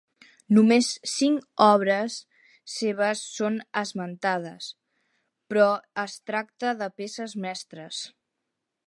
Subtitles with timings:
[0.57, 2.15] Només cinc obres
[2.77, 4.71] seves són esmentades,
[5.53, 5.69] però
[6.05, 8.05] es tracte de peces mestres.